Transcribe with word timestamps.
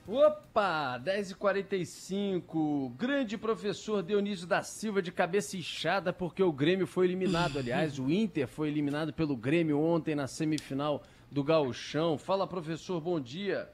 Opa, 0.08 1.02
10h45. 1.04 2.96
Grande 2.96 3.38
professor 3.38 4.02
Dionísio 4.02 4.48
da 4.48 4.64
Silva 4.64 5.02
de 5.02 5.12
cabeça 5.12 5.58
inchada 5.58 6.14
porque 6.14 6.42
o 6.42 6.54
Grêmio 6.54 6.88
foi 6.88 7.08
eliminado. 7.08 7.60
Aliás, 7.60 8.00
o 8.00 8.10
Inter 8.10 8.48
foi 8.48 8.70
eliminado 8.70 9.12
pelo 9.12 9.36
Grêmio 9.36 9.78
ontem 9.78 10.16
na 10.16 10.28
semifinal 10.28 11.04
do 11.32 11.43
Gauchão. 11.43 12.17
Fala, 12.17 12.45
professor, 12.45 12.99
bom 12.99 13.20
dia. 13.20 13.70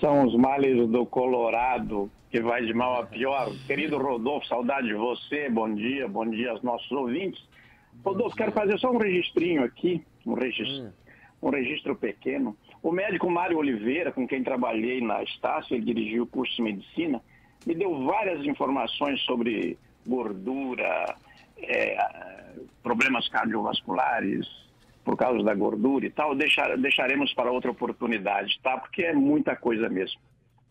São 0.00 0.26
os 0.26 0.34
males 0.34 0.88
do 0.88 1.04
Colorado 1.04 2.10
que 2.30 2.40
vai 2.40 2.64
de 2.64 2.72
mal 2.72 3.02
a 3.02 3.06
pior. 3.06 3.52
Querido 3.66 3.98
Rodolfo, 3.98 4.46
saudade 4.46 4.86
de 4.86 4.94
você. 4.94 5.50
Bom 5.50 5.74
dia, 5.74 6.08
bom 6.08 6.26
dia 6.26 6.52
aos 6.52 6.62
nossos 6.62 6.90
ouvintes. 6.90 7.44
Rodolfo, 8.02 8.36
quero 8.36 8.52
fazer 8.52 8.78
só 8.78 8.90
um 8.90 8.96
registrinho 8.96 9.62
aqui, 9.62 10.02
um 10.24 10.32
registro, 10.32 10.86
hum. 10.86 10.92
um 11.42 11.50
registro 11.50 11.94
pequeno. 11.94 12.56
O 12.82 12.90
médico 12.90 13.28
Mário 13.28 13.58
Oliveira, 13.58 14.10
com 14.10 14.26
quem 14.26 14.42
trabalhei 14.42 15.02
na 15.02 15.22
Estácio, 15.22 15.74
ele 15.74 15.84
dirigiu 15.84 16.22
o 16.22 16.26
curso 16.26 16.56
de 16.56 16.62
medicina, 16.62 17.20
me 17.66 17.74
deu 17.74 18.06
várias 18.06 18.46
informações 18.46 19.20
sobre 19.22 19.76
gordura, 20.06 21.14
é, 21.58 21.98
problemas 22.82 23.28
cardiovasculares 23.28 24.69
por 25.04 25.16
causa 25.16 25.42
da 25.42 25.54
gordura 25.54 26.06
e 26.06 26.10
tal. 26.10 26.34
Deixar, 26.34 26.76
deixaremos 26.76 27.32
para 27.34 27.50
outra 27.50 27.70
oportunidade, 27.70 28.58
tá? 28.62 28.78
Porque 28.78 29.02
é 29.02 29.12
muita 29.12 29.56
coisa 29.56 29.88
mesmo. 29.88 30.20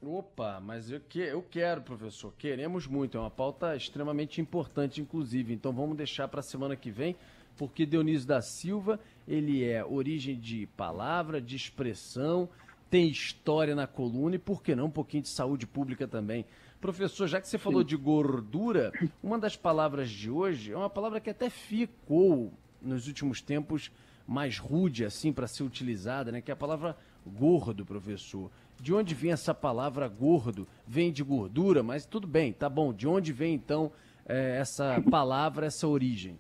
Opa, 0.01 0.61
mas 0.61 0.89
eu, 0.89 1.01
que, 1.01 1.19
eu 1.19 1.43
quero, 1.49 1.81
professor. 1.81 2.33
Queremos 2.37 2.87
muito. 2.87 3.17
É 3.17 3.21
uma 3.21 3.29
pauta 3.29 3.75
extremamente 3.75 4.39
importante, 4.39 5.01
inclusive. 5.01 5.53
Então 5.53 5.73
vamos 5.73 5.97
deixar 5.97 6.27
para 6.27 6.39
a 6.39 6.43
semana 6.43 6.75
que 6.75 6.89
vem 6.89 7.15
porque 7.59 7.85
Dionísio 7.85 8.25
da 8.25 8.41
Silva, 8.41 8.97
ele 9.27 9.65
é 9.65 9.83
origem 9.83 10.39
de 10.39 10.65
palavra, 10.77 11.41
de 11.41 11.57
expressão, 11.57 12.47
tem 12.89 13.09
história 13.09 13.75
na 13.75 13.85
coluna 13.85 14.35
e, 14.35 14.39
por 14.39 14.63
que 14.63 14.73
não, 14.73 14.85
um 14.85 14.89
pouquinho 14.89 15.23
de 15.23 15.29
saúde 15.29 15.67
pública 15.67 16.07
também. 16.07 16.45
Professor, 16.79 17.27
já 17.27 17.41
que 17.41 17.49
você 17.49 17.57
falou 17.57 17.83
de 17.83 17.97
gordura, 17.97 18.93
uma 19.21 19.37
das 19.37 19.57
palavras 19.57 20.09
de 20.09 20.31
hoje 20.31 20.71
é 20.71 20.77
uma 20.77 20.89
palavra 20.89 21.19
que 21.19 21.29
até 21.29 21.49
ficou 21.49 22.53
nos 22.81 23.07
últimos 23.07 23.41
tempos 23.41 23.91
mais 24.29 24.59
rude 24.59 25.03
assim 25.03 25.33
para 25.33 25.47
ser 25.47 25.63
utilizada, 25.63 26.31
né? 26.31 26.39
Que 26.39 26.51
é 26.51 26.53
a 26.53 26.57
palavra 26.57 26.95
gordo, 27.25 27.83
professor. 27.83 28.51
De 28.79 28.93
onde 28.93 29.15
vem 29.15 29.31
essa 29.31 29.55
palavra 29.55 30.07
gordo? 30.07 30.67
Vem 30.87 31.11
de 31.11 31.23
gordura, 31.23 31.81
mas 31.81 32.05
tudo 32.05 32.27
bem, 32.27 32.53
tá 32.53 32.69
bom. 32.69 32.93
De 32.93 33.07
onde 33.07 33.33
vem 33.33 33.55
então 33.55 33.91
é, 34.27 34.57
essa 34.59 35.03
palavra, 35.09 35.65
essa 35.65 35.87
origem? 35.87 36.39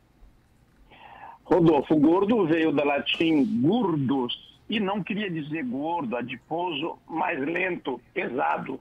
Rodolfo, 1.43 1.95
gordo 1.95 2.45
veio 2.45 2.71
da 2.71 2.83
latim 2.83 3.43
gurdus 3.59 4.59
e 4.69 4.79
não 4.79 5.01
queria 5.01 5.31
dizer 5.31 5.65
gordo, 5.65 6.15
adiposo, 6.15 6.99
mais 7.07 7.39
lento, 7.39 7.99
pesado. 8.13 8.79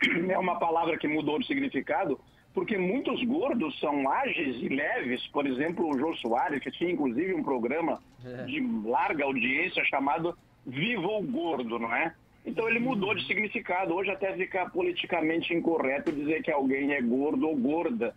É 0.30 0.38
uma 0.38 0.56
palavra 0.56 0.96
que 0.96 1.08
mudou 1.08 1.40
de 1.40 1.46
significado 1.48 2.20
porque 2.56 2.78
muitos 2.78 3.22
gordos 3.24 3.78
são 3.78 4.10
ágeis 4.10 4.56
e 4.62 4.68
leves. 4.70 5.26
Por 5.26 5.46
exemplo, 5.46 5.86
o 5.86 5.98
Jô 5.98 6.16
Soares, 6.16 6.58
que 6.58 6.70
tinha 6.70 6.90
inclusive 6.90 7.34
um 7.34 7.42
programa 7.42 8.00
é. 8.24 8.44
de 8.44 8.66
larga 8.82 9.24
audiência 9.24 9.84
chamado 9.84 10.34
Viva 10.64 11.06
o 11.06 11.22
Gordo, 11.22 11.78
não 11.78 11.94
é? 11.94 12.14
Então 12.46 12.66
ele 12.66 12.78
mudou 12.78 13.14
de 13.14 13.26
significado. 13.26 13.92
Hoje 13.92 14.10
até 14.10 14.34
fica 14.34 14.70
politicamente 14.70 15.52
incorreto 15.52 16.10
dizer 16.10 16.42
que 16.42 16.50
alguém 16.50 16.92
é 16.92 17.02
gordo 17.02 17.46
ou 17.46 17.54
gorda 17.54 18.14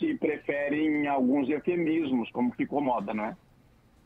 se 0.00 0.14
preferem 0.14 1.06
alguns 1.06 1.48
eufemismos, 1.48 2.28
como 2.32 2.52
ficou 2.54 2.80
moda, 2.80 3.14
não 3.14 3.26
é? 3.26 3.36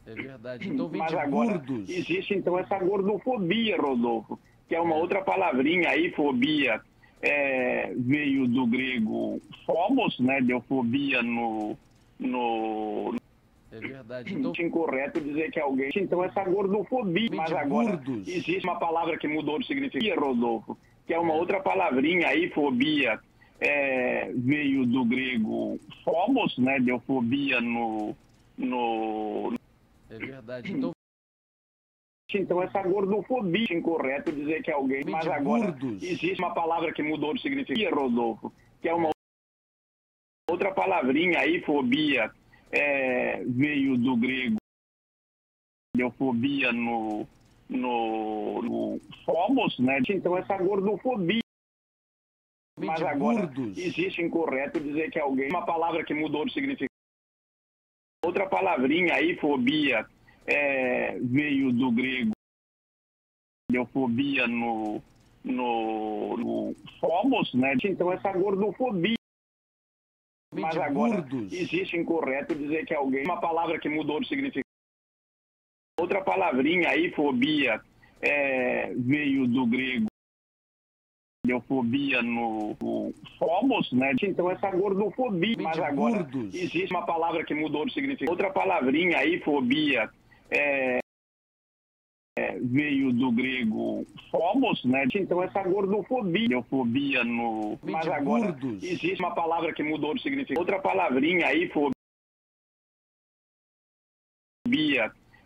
É 0.06 0.14
verdade. 0.14 0.68
Então 0.68 0.88
vem 0.90 1.00
Mas 1.00 1.10
de 1.10 1.18
agora, 1.18 1.56
gordos. 1.56 1.88
Existe 1.88 2.34
então 2.34 2.58
essa 2.58 2.78
gordofobia, 2.78 3.78
Rodolfo, 3.78 4.38
que 4.68 4.74
é 4.74 4.80
uma 4.80 4.96
é. 4.96 4.98
outra 4.98 5.22
palavrinha 5.22 5.88
aí, 5.88 6.10
fobia, 6.10 6.82
é, 7.22 7.92
veio 7.96 8.46
do 8.46 8.66
grego 8.66 9.40
phobos, 9.66 10.18
né? 10.18 10.40
Deu 10.40 10.60
fobia 10.62 11.22
no, 11.22 11.76
no, 12.18 13.14
é 13.72 13.78
verdade. 13.78 14.34
Então... 14.34 14.52
incorreto 14.58 15.20
dizer 15.20 15.50
que 15.52 15.60
alguém. 15.60 15.90
Então, 15.96 16.24
essa 16.24 16.42
gordofobia. 16.44 17.30
Mas 17.32 17.52
agora 17.52 17.96
gordos. 17.96 18.26
existe 18.26 18.64
uma 18.64 18.78
palavra 18.78 19.16
que 19.16 19.28
mudou 19.28 19.58
de 19.58 19.66
significado, 19.66 20.20
Rodolfo, 20.20 20.76
que 21.06 21.14
é 21.14 21.18
uma 21.18 21.34
é. 21.34 21.36
outra 21.36 21.60
palavrinha 21.60 22.28
aí, 22.28 22.50
fobia, 22.50 23.20
é, 23.60 24.32
veio 24.34 24.84
do 24.86 25.04
grego 25.04 25.78
phobos, 26.04 26.58
né? 26.58 26.80
Deu 26.80 26.98
fobia 27.00 27.60
no, 27.60 28.16
no... 28.58 29.54
É 30.10 30.18
verdade. 30.18 30.72
Então... 30.72 30.90
Então, 32.38 32.62
essa 32.62 32.82
gordofobia, 32.82 33.66
incorreto 33.72 34.32
dizer 34.32 34.62
que 34.62 34.70
alguém. 34.70 35.04
Mas 35.04 35.26
agora 35.26 35.70
gordos. 35.70 36.02
existe 36.02 36.40
uma 36.40 36.54
palavra 36.54 36.92
que 36.92 37.02
mudou 37.02 37.34
de 37.34 37.42
significado, 37.42 37.94
Rodolfo, 37.94 38.52
que 38.80 38.88
é 38.88 38.94
uma 38.94 39.10
outra 40.50 40.72
palavrinha 40.72 41.40
aí, 41.40 41.60
fobia, 41.62 42.30
é, 42.70 43.42
veio 43.44 43.96
do 43.96 44.16
grego, 44.16 44.56
deu 45.96 46.10
fobia 46.12 46.72
no, 46.72 47.26
no, 47.68 48.62
no 48.62 49.00
phobos, 49.24 49.78
né? 49.78 50.00
Então, 50.08 50.36
essa 50.36 50.56
gordofobia. 50.58 51.40
Mas 52.78 53.02
agora 53.02 53.46
gordos. 53.46 53.76
existe 53.76 54.22
incorreto 54.22 54.80
dizer 54.80 55.10
que 55.10 55.18
alguém. 55.18 55.50
Uma 55.50 55.66
palavra 55.66 56.04
que 56.04 56.14
mudou 56.14 56.46
de 56.46 56.52
significado. 56.52 56.88
Outra 58.24 58.46
palavrinha 58.48 59.14
aí, 59.14 59.36
fobia, 59.36 60.06
é, 60.50 61.18
veio 61.20 61.72
do 61.72 61.90
grego. 61.92 62.32
Deu 63.70 63.86
fobia 63.86 64.48
no, 64.48 65.00
no, 65.44 66.36
no 66.36 66.74
né? 67.54 67.76
Então 67.84 68.12
essa 68.12 68.32
gordofobia. 68.32 69.14
Mas 70.52 70.76
agora 70.76 71.20
gordos. 71.20 71.52
existe 71.52 71.96
incorreto 71.96 72.54
dizer 72.56 72.84
que 72.84 72.92
alguém. 72.92 73.24
Uma 73.24 73.40
palavra 73.40 73.78
que 73.78 73.88
mudou 73.88 74.20
de 74.20 74.26
significado. 74.26 74.64
Outra 76.00 76.22
palavrinha 76.22 76.88
aí, 76.88 77.12
fobia, 77.12 77.80
é, 78.20 78.92
veio 78.94 79.46
do 79.46 79.66
grego 79.66 80.10
fobia 81.66 82.22
no, 82.22 82.76
no 82.80 83.14
Phobos, 83.38 83.90
né? 83.92 84.14
Então 84.22 84.50
essa 84.50 84.70
gordofobia. 84.70 85.56
Mas 85.58 85.78
agora 85.78 86.22
gordos. 86.22 86.54
existe 86.54 86.92
uma 86.92 87.04
palavra 87.04 87.44
que 87.44 87.54
mudou 87.54 87.86
de 87.86 87.92
significado. 87.92 88.30
Outra 88.30 88.50
palavrinha 88.50 89.18
aí, 89.18 89.40
fobia, 89.40 90.10
é, 90.50 91.00
é, 92.38 92.58
veio 92.58 93.12
do 93.12 93.30
grego 93.32 94.06
Phobos, 94.30 94.84
né? 94.84 95.06
Então 95.14 95.42
essa 95.42 95.62
gordofobia, 95.62 96.62
fobia 96.64 97.22
no. 97.24 97.78
Mas 97.82 98.08
agora 98.08 98.56
existe 98.82 99.20
uma 99.20 99.34
palavra 99.34 99.72
que 99.74 99.82
mudou 99.82 100.14
de 100.14 100.22
significado. 100.22 100.60
Outra 100.60 100.80
palavrinha 100.80 101.46
aí, 101.46 101.68
fobia 101.68 101.92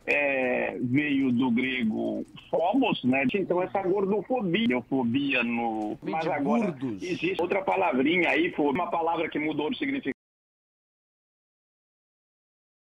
é, 0.06 0.78
veio 0.78 1.32
do 1.32 1.50
grego 1.50 2.24
phobos, 2.50 3.02
né? 3.04 3.24
Então 3.34 3.62
essa 3.62 3.82
gordofobia, 3.82 4.80
fobia 4.82 5.42
no. 5.42 5.98
Mas 6.02 6.26
agora 6.26 6.70
gordos. 6.70 7.02
existe 7.02 7.40
outra 7.40 7.62
palavrinha 7.62 8.28
aí, 8.30 8.54
uma 8.58 8.90
palavra 8.90 9.28
que 9.28 9.38
mudou 9.38 9.70
de 9.70 9.78
significado. 9.78 10.14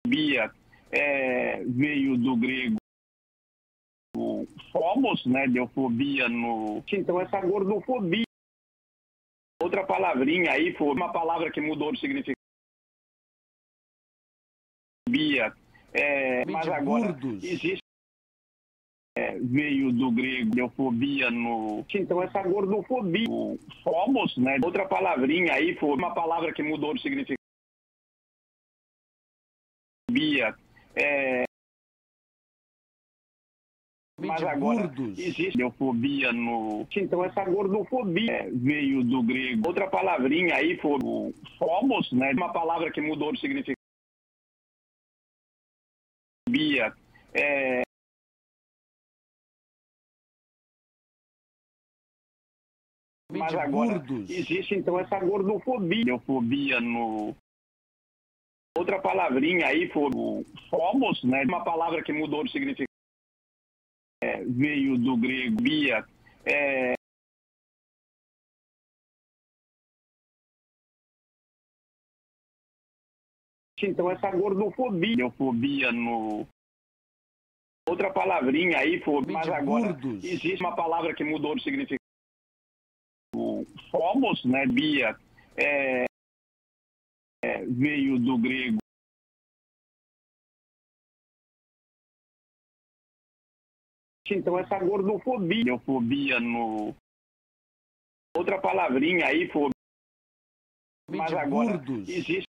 Fobia 0.06 0.52
é, 0.94 1.64
veio 1.64 2.16
do 2.16 2.36
grego 2.36 2.76
phobos, 4.70 5.24
né? 5.26 5.48
Deu 5.48 5.66
fobia 5.68 6.28
no. 6.28 6.82
Então 6.92 7.20
essa 7.20 7.40
gordofobia. 7.40 8.24
Outra 9.62 9.84
palavrinha 9.84 10.52
aí, 10.52 10.74
fobia, 10.74 11.04
uma 11.04 11.12
palavra 11.12 11.50
que 11.50 11.60
mudou 11.60 11.92
de 11.92 12.00
significado. 12.00 12.34
Fobia 15.08 15.54
é, 15.94 16.44
mas 16.46 16.66
agora 16.66 17.12
gordos. 17.12 17.44
existe 17.44 17.78
é, 19.16 19.38
veio 19.38 19.92
do 19.92 20.10
grego 20.10 20.58
eufobia 20.58 21.30
no. 21.30 21.86
Então 21.94 22.20
essa 22.20 22.42
gordofobia, 22.42 23.28
phobos, 23.84 24.36
né? 24.36 24.58
Outra 24.64 24.88
palavrinha 24.88 25.54
aí, 25.54 25.76
foi 25.76 25.90
uma 25.90 26.12
palavra 26.12 26.52
que 26.52 26.64
mudou 26.64 26.94
de 26.94 27.00
significado. 27.00 27.38
Fobia, 30.10 30.56
é... 30.94 31.44
Mas 34.16 34.42
agora 34.42 34.86
gordos. 34.86 35.18
existe 35.18 35.58
neofobia 35.58 36.32
no. 36.32 36.86
Então 36.96 37.24
essa 37.24 37.44
gordofobia 37.44 38.32
é, 38.32 38.50
veio 38.50 39.02
do 39.02 39.22
grego. 39.22 39.66
Outra 39.66 39.88
palavrinha 39.90 40.54
aí 40.54 40.78
foi 40.78 40.98
o 41.02 41.34
fomos, 41.58 42.10
né? 42.12 42.32
Uma 42.32 42.52
palavra 42.52 42.92
que 42.92 43.00
mudou 43.00 43.32
de 43.32 43.40
significado. 43.40 43.74
Bia. 46.48 46.94
É... 47.34 47.82
Mas 53.32 53.52
agora 53.54 53.98
gordos. 53.98 54.30
existe 54.30 54.76
então 54.76 54.98
essa 54.98 55.18
gordofobia, 55.18 56.04
neofobia 56.04 56.80
no 56.80 57.34
outra 58.76 59.00
palavrinha 59.00 59.66
aí, 59.66 59.88
fomos, 59.88 61.22
né? 61.24 61.44
Uma 61.44 61.64
palavra 61.64 62.02
que 62.02 62.12
mudou 62.12 62.44
de 62.44 62.52
significado. 62.52 62.88
É, 64.22 64.42
veio 64.44 64.96
do 64.96 65.16
grego 65.16 65.60
bia, 65.60 66.04
é, 66.46 66.94
então 73.82 74.10
essa 74.10 74.30
gordofobia, 74.30 75.30
fobia 75.32 75.92
no 75.92 76.46
outra 77.88 78.10
palavrinha 78.10 78.78
aí, 78.78 79.00
fobia, 79.00 79.34
mas 79.34 79.48
agora 79.48 79.96
existe 80.22 80.56
uma 80.60 80.74
palavra 80.74 81.14
que 81.14 81.22
mudou 81.22 81.54
de 81.54 81.62
significado. 81.62 82.00
Fomos, 83.90 84.44
né, 84.44 84.66
bia, 84.66 85.16
é, 85.56 86.04
veio 87.66 88.18
do 88.18 88.38
grego 88.38 88.78
então 94.30 94.58
essa 94.58 94.78
gordofobia, 94.78 95.78
fobia 95.80 96.40
no 96.40 96.94
outra 98.36 98.60
palavrinha 98.60 99.26
aí, 99.26 99.48
fobia, 99.48 99.74
mas 101.10 101.32
agora 101.34 101.80
existe 102.08 102.46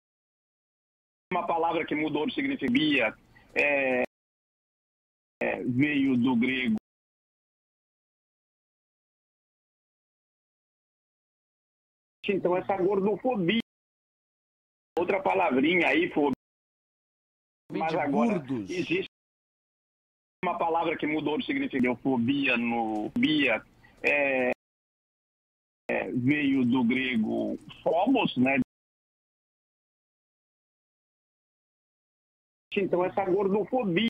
uma 1.33 1.47
palavra 1.47 1.85
que 1.85 1.95
mudou 1.95 2.27
de 2.27 2.35
significado, 2.35 3.21
é, 3.55 4.05
é, 5.43 5.63
veio 5.65 6.17
do 6.17 6.37
grego. 6.37 6.77
Então, 12.27 12.57
essa 12.57 12.77
gordofobia. 12.79 13.64
Outra 15.05 15.23
palavrinha 15.23 15.89
aí, 15.89 16.11
fobia. 16.11 16.33
Mas 17.71 17.95
agora 17.95 18.43
existe 18.71 19.11
uma 20.43 20.57
palavra 20.57 20.97
que 20.97 21.07
mudou 21.07 21.37
de 21.37 21.45
significado. 21.45 21.95
Fobia 21.97 22.57
no. 22.57 23.11
Bia, 23.11 23.63
é, 24.03 24.53
é, 25.91 26.11
veio 26.11 26.65
do 26.65 26.83
grego 26.85 27.59
phobos, 27.83 28.35
né? 28.39 28.61
Então, 32.75 33.05
essa 33.05 33.27
gordofobia. 33.27 34.09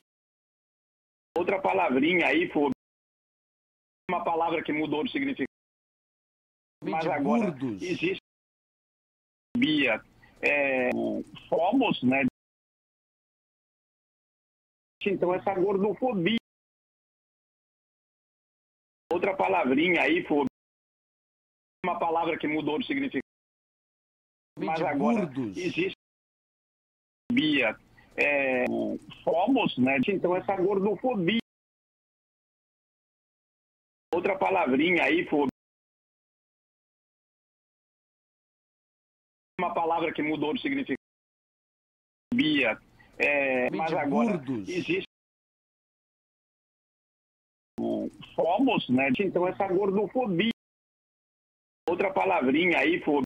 Outra 1.37 1.61
palavrinha 1.61 2.27
aí, 2.27 2.49
fobia. 2.53 2.71
Uma 4.09 4.23
palavra 4.23 4.63
que 4.63 4.71
mudou 4.71 5.03
de 5.03 5.11
significado. 5.11 5.49
Mas 6.81 7.05
agora 7.05 7.53
existe 7.81 8.21
Bia, 9.57 10.01
é, 10.45 10.89
fomos, 11.49 12.01
né? 12.03 12.25
Então, 15.05 15.33
essa 15.33 15.53
gordofobia. 15.53 16.37
Outra 19.11 19.35
palavrinha 19.35 20.01
aí, 20.01 20.23
fobia. 20.23 20.47
Uma 21.85 21.99
palavra 21.99 22.37
que 22.37 22.47
mudou 22.47 22.79
de 22.79 22.87
significado. 22.87 23.21
Mas 24.57 24.81
agora 24.81 25.29
existe 25.55 25.95
Bia, 27.31 27.77
é, 28.15 28.65
fomos, 29.23 29.77
né? 29.77 29.97
Então 30.07 30.35
essa 30.35 30.55
gordofobia. 30.55 31.39
Outra 34.13 34.37
palavrinha 34.37 35.03
aí, 35.03 35.25
fobia. 35.25 35.54
Palavra 39.85 40.11
que 40.11 40.23
mudou 40.23 40.53
de 40.53 40.61
significado. 40.61 40.97
Bia, 42.33 42.77
é, 43.19 43.69
mas 43.69 43.93
agora 43.93 44.41
existe 44.67 45.05
fomos, 48.35 48.89
né? 48.89 49.09
Então 49.19 49.47
essa 49.47 49.67
gordofobia. 49.67 50.49
Outra 51.87 52.11
palavrinha 52.11 52.79
aí, 52.79 52.99
fobia. 53.01 53.23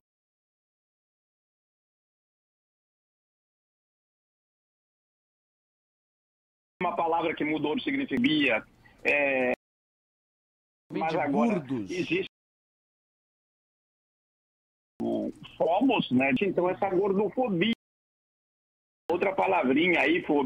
uma 6.81 6.95
palavra 6.95 7.35
que 7.35 7.43
mudou 7.43 7.75
de 7.75 7.83
significado. 7.83 8.69
É, 9.03 9.53
mas 10.91 11.15
agora 11.15 11.63
existe 11.89 12.28
fomos, 15.57 16.09
né? 16.11 16.31
Então 16.41 16.69
essa 16.69 16.89
gordofobia. 16.89 17.73
Outra 19.11 19.35
palavrinha 19.35 20.01
aí, 20.01 20.21
fobia. 20.23 20.45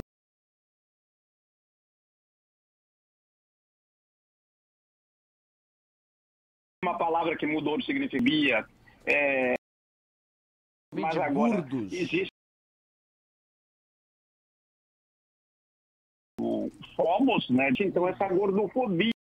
Uma 6.84 6.98
palavra 6.98 7.38
que 7.38 7.46
mudou 7.46 7.78
de 7.78 7.86
significado. 7.86 8.72
É, 9.06 9.56
mas 10.94 11.18
agora 11.18 11.66
existe 11.92 12.28
fomos, 16.96 17.50
né? 17.50 17.70
Então 17.80 18.08
essa 18.08 18.28
gordofobia. 18.30 19.12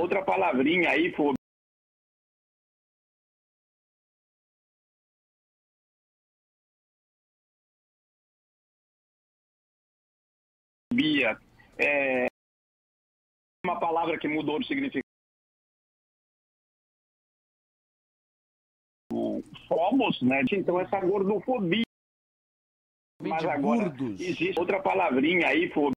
Outra 0.00 0.24
palavrinha 0.24 0.90
aí, 0.90 1.12
fobia. 1.12 1.43
É 11.78 12.26
uma 13.64 13.80
palavra 13.80 14.18
que 14.18 14.28
mudou 14.28 14.58
de 14.60 14.66
significado. 14.66 15.02
Fomos, 19.68 20.20
né? 20.22 20.42
Então 20.52 20.78
essa 20.80 21.00
gordofobia. 21.00 21.82
Mas 23.20 23.44
agora 23.44 23.92
existe 24.18 24.58
outra 24.58 24.82
palavrinha 24.82 25.48
aí, 25.48 25.70
fobia. 25.70 25.94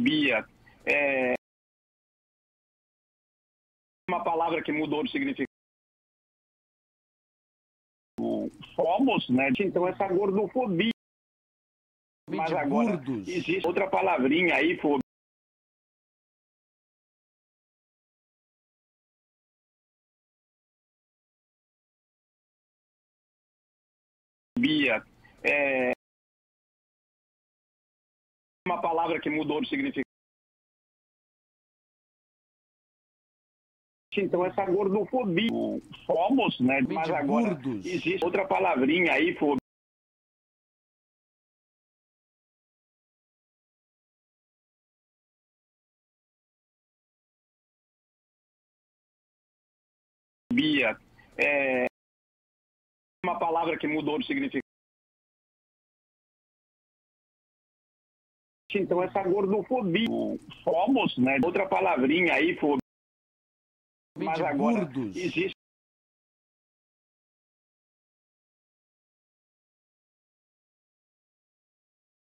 Bia, 0.00 0.46
é 0.84 1.34
palavra 4.34 4.62
que 4.62 4.72
mudou 4.72 5.04
de 5.04 5.12
significado. 5.12 5.48
Fomos, 8.74 9.28
né? 9.30 9.50
Então 9.60 9.86
essa 9.86 10.08
gordofobia. 10.08 10.90
Mas 12.28 12.52
agora 12.52 13.00
existe 13.26 13.64
outra 13.64 13.88
palavrinha 13.88 14.56
aí, 14.56 14.76
fobia. 14.80 15.04
Bia, 24.58 25.04
é 25.44 25.92
uma 28.66 28.80
palavra 28.80 29.20
que 29.20 29.28
mudou 29.28 29.60
de 29.60 29.68
significado. 29.68 30.13
Então, 34.20 34.44
essa 34.44 34.64
gordofobia. 34.66 35.48
Fomos, 36.06 36.58
né? 36.60 36.80
Mas 36.82 37.10
agora 37.10 37.58
existe 37.84 38.24
outra 38.24 38.46
palavrinha 38.46 39.12
aí, 39.12 39.34
fobia. 39.34 39.58
Bia, 50.52 50.96
é 51.36 51.86
uma 53.24 53.38
palavra 53.38 53.76
que 53.76 53.88
mudou 53.88 54.18
de 54.20 54.26
significado. 54.26 54.62
Então, 58.72 59.02
essa 59.02 59.22
gordofobia. 59.22 60.06
Fomos, 60.62 61.16
né? 61.18 61.38
Outra 61.44 61.68
palavrinha 61.68 62.34
aí, 62.34 62.56
fobia. 62.56 62.83
Mas 64.16 64.40
agora 64.40 64.88
existe 65.14 65.54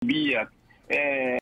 Bia, 0.03 0.49
é... 0.89 1.37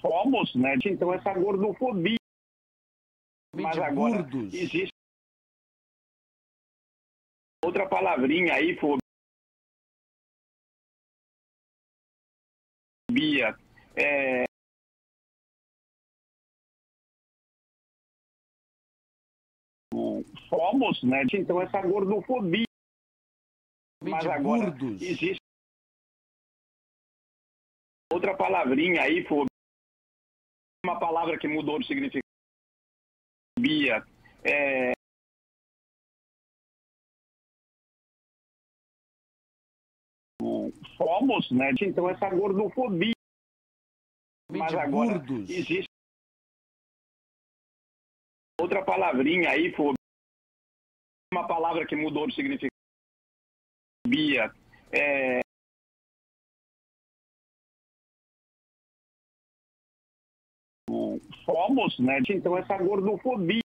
fomos, 0.00 0.54
né? 0.54 0.74
Então 0.84 1.12
essa 1.12 1.34
gordofobia. 1.34 2.16
Mas 3.54 3.78
agora 3.78 4.26
existe 4.52 4.90
Outra 7.62 7.86
palavrinha 7.86 8.54
aí, 8.54 8.74
fobia. 8.78 8.99
É... 13.96 14.44
Fomos, 20.48 21.02
né? 21.02 21.22
Então 21.32 21.60
essa 21.60 21.80
gordofobia. 21.82 22.64
Mas 24.02 24.26
agora 24.26 24.74
existe 25.00 25.36
outra 28.12 28.36
palavrinha 28.36 29.02
aí, 29.02 29.24
fobia. 29.26 29.46
Uma 30.84 30.98
palavra 30.98 31.38
que 31.38 31.46
mudou 31.46 31.78
de 31.78 31.86
significado. 31.86 32.24
Fobia. 33.58 34.04
É... 34.44 34.92
Fomos, 40.96 41.50
né? 41.50 41.70
Então 41.80 42.08
essa 42.08 42.28
gordofobia. 42.30 43.19
Mas 44.58 44.74
agora 44.74 45.22
existe 45.48 45.84
outra 48.60 48.84
palavrinha 48.84 49.50
aí, 49.50 49.72
fobia. 49.74 49.94
Uma 51.32 51.46
palavra 51.46 51.86
que 51.86 51.94
mudou 51.94 52.26
de 52.26 52.34
significado. 52.34 52.70
Fobia. 54.04 54.52
É... 54.92 55.40
Fomos, 61.44 61.98
né? 62.00 62.18
Então 62.28 62.56
essa 62.56 62.76
gordofobia. 62.76 63.60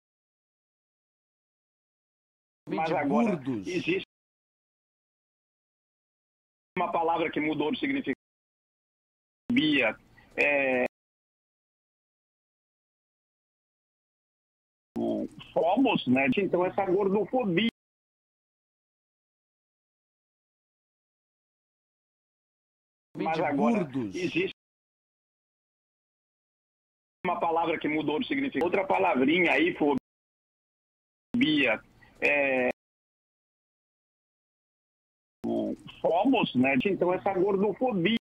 Mas 2.67 2.91
agora 2.91 3.39
existe 3.65 4.03
uma 6.77 6.91
palavra 6.91 7.31
que 7.31 7.39
mudou 7.39 7.71
de 7.71 7.79
significado. 7.79 8.17
Fobia. 9.49 9.97
É... 10.35 10.85
Fomos, 15.53 16.07
né? 16.07 16.27
Então 16.37 16.65
essa 16.65 16.85
gordofobia. 16.85 17.69
Mas 23.15 23.39
agora 23.39 23.87
existe 24.13 24.51
uma 27.25 27.39
palavra 27.39 27.79
que 27.79 27.87
mudou 27.87 28.19
de 28.19 28.27
significado. 28.27 28.65
Outra 28.65 28.85
palavrinha 28.85 29.51
aí, 29.53 29.75
fobia. 29.75 29.99
É... 32.19 32.69
Fomos, 36.01 36.55
né? 36.55 36.75
Então 36.85 37.13
essa 37.13 37.33
gordofobia. 37.33 38.22